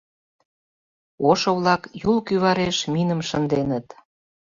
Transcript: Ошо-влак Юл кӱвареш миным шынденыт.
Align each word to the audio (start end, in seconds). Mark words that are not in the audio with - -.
Ошо-влак 1.29 1.81
Юл 2.09 2.17
кӱвареш 2.27 2.77
миным 2.93 3.21
шынденыт. 3.29 3.87